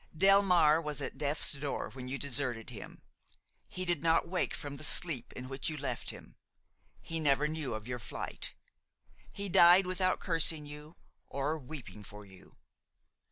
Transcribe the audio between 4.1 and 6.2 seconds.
wake from the sleep in which you left